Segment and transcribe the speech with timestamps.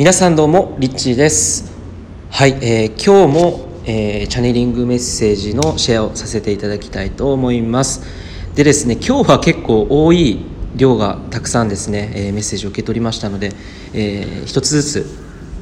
[0.00, 1.74] 皆さんどうもリッチーです。
[2.30, 8.00] はい、えー、今日も、えー、チャネリングメッセージのシェアをさせていただきたいと思います。
[8.54, 13.52] でですね今日は結構多い量がたくさんですね、えー、メッセージを受け取りましたので、
[13.92, 15.06] えー、一つずつ、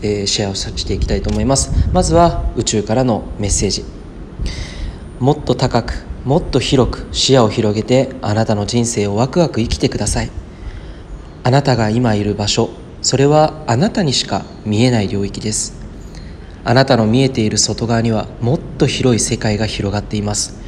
[0.02, 1.72] えー、シェアをさせていきたいと思います。
[1.92, 3.84] まずは宇宙からのメッセージ。
[5.18, 10.30] もっと高くもっと広く視野を広げてあなたの人生をワクワク生きてください。
[11.42, 12.70] あなたが今いる場所
[13.08, 15.80] それはあなたにしか見えない領域です。
[16.62, 20.60] あなたの見えている外側にはもっと広い世界が広がっています。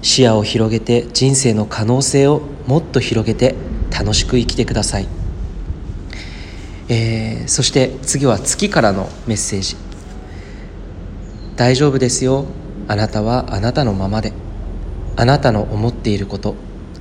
[0.00, 3.54] 視野を広げて人生の可能性をもっと広げて
[3.90, 5.08] 楽しく生きてください、
[6.88, 9.76] えー、そして次は月からのメッセージ。
[11.56, 12.46] 大丈夫ですよ。
[12.88, 14.32] あなたはあなたのままで。
[15.14, 16.54] あなたの思っていること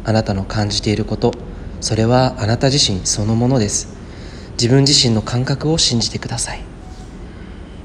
[0.04, 1.32] あなたの感じていること
[1.80, 3.95] それはあなた自身そのものです。
[4.56, 6.62] 自分自身の感覚を信じてください、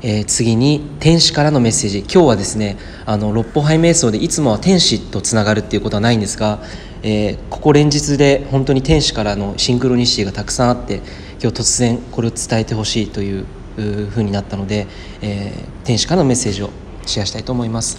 [0.03, 1.99] えー、次に天使からのメッセージ。
[2.01, 6.61] 今日はですねあの六歩杯瞑想でいつもは天使とつながるっていうことはないんですが、
[7.03, 11.03] えー、ここ連日で本当に天使からのシンクロニシティがたくさんあって
[11.43, 13.47] 今日突然これを伝えてほしいという
[13.77, 14.87] ふうになったので、
[15.23, 16.71] えー、天使からのメッセージを
[17.07, 17.99] シェアしたいと思います。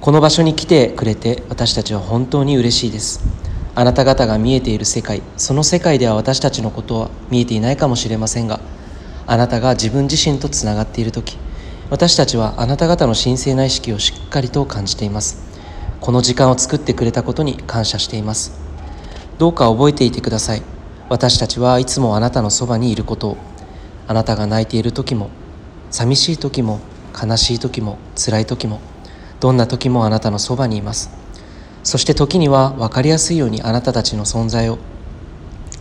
[0.00, 3.20] この場所に来てくれて私たちは本当に嬉しいです。
[3.74, 8.60] あなた方が見えている世界その世界では私たちのことは見えていないかもしれませんが
[9.26, 11.38] あなたが自分自身とつながっている時
[11.92, 15.42] 私たちはあなた方の神聖な意識をしっかりと感じています。
[16.00, 18.58] この時間を作ってくれたことに感謝しています。
[19.36, 20.62] どうか覚えていてください。
[21.10, 23.36] 私たちはいつもあなたのそばにいることを。
[24.08, 25.28] あなたが泣いている時も
[25.90, 26.80] 寂しい時も
[27.12, 28.80] 悲しい時も辛い時も
[29.38, 31.10] どんな時もあなたのそばにいます。
[31.82, 34.78] そして時には分かりやすいようにあなたたちの存在を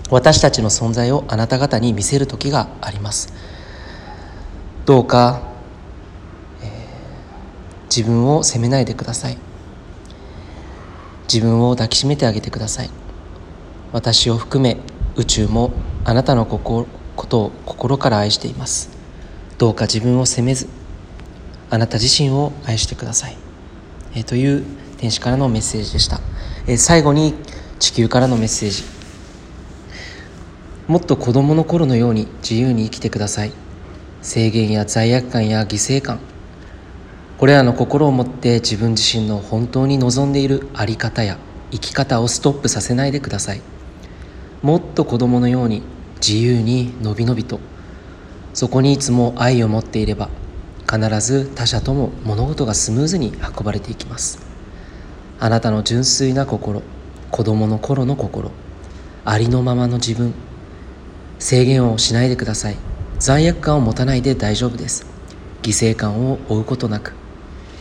[0.10, 3.34] 私たちの存在をあなた方に見せる時があります。
[4.86, 5.42] どうか、
[6.62, 9.38] えー、自分を責めないでください。
[11.32, 12.90] 自分を抱きしめてあげてください。
[13.94, 14.78] 私を含め
[15.16, 15.72] 宇宙も
[16.04, 16.88] あなたのこ
[17.30, 18.90] とを心から愛しています。
[19.62, 20.68] どうか自分を責めず
[21.70, 23.38] あなた自身を愛してください、
[24.16, 24.66] えー、という
[25.02, 26.22] 天使からのメッセージでした、
[26.68, 27.34] え最後に
[27.80, 28.84] 地球からのメッセージ。
[30.88, 33.52] もっと子供の頃のように自由に生きてください。
[34.22, 36.20] 制限や罪悪感や犠牲感。
[37.40, 41.40] これらの心を持って自分自身の本当に望んでいる在り方や
[41.72, 43.62] 生き方をストップさせないでください。
[44.62, 45.82] もっと子供のように
[46.18, 47.60] 自由にのびのびと。
[48.54, 50.30] そこにいつも愛を持っていれば
[50.88, 54.51] 必ず他者とも物事がスムーズに運ばれていきます。
[55.42, 56.84] あなたの純粋な心
[57.32, 58.52] 子供の頃の心
[59.26, 60.34] ありのままの自分。
[61.40, 62.78] 制限をしないでください。
[63.18, 65.08] 罪悪感を持たないで大丈夫です。
[65.64, 67.14] 犠牲感を負うことなく。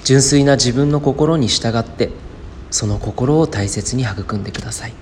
[0.04, 2.08] 純粋な自分の心に従って
[2.70, 4.94] その心を大切に育んでください、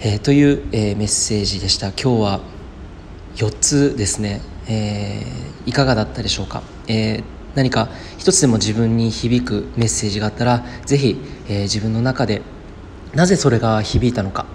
[0.00, 1.88] えー、という、えー、メッセージでした。
[1.88, 2.40] 今日は
[3.36, 7.88] 4つですね、えー、いかがだったでしょうか、えー何か
[8.18, 12.42] 一つでも自分に響くメッセージがあったら是非、えー、自分の中で
[13.14, 14.46] なぜそれが響いたのか、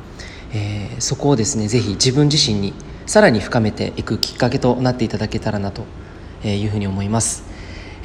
[0.54, 2.74] えー、そこをですね是非自分自身に
[3.06, 5.84] さらに深めていくきっかけとなっていただけたらなと
[6.44, 7.44] いうふうに思います。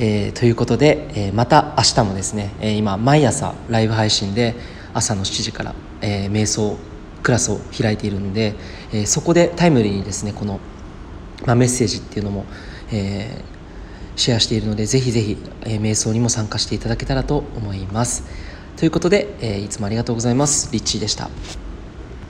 [0.02, 4.54] えー、ということで、えー、また明日もですね、えー、今毎朝ライブ配信で
[4.94, 6.78] 朝の7時から、えー、瞑想
[7.22, 8.54] クラスを開いているので、
[8.92, 10.58] えー、そこでタイムリーにですねこの、
[11.46, 12.46] まあ、メッセージっていうのも、
[12.90, 13.59] えー、
[14.20, 18.24] シェアしているのでぜひぜひ、えー、瞑想にも参加していただけたらと思います。
[18.76, 20.70] ということで、えー、いつもありがとうございます。
[20.72, 21.30] リッチーでした。